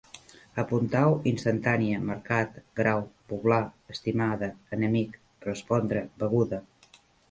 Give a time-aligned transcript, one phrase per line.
[0.61, 3.05] Apuntau: instantània, mercat, grau,
[3.35, 3.63] poblar,
[3.97, 6.67] estimada, enemic, respondre, beguda